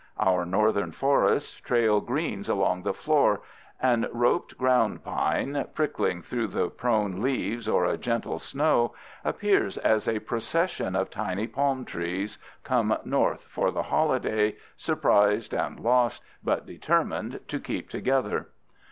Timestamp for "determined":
16.65-17.39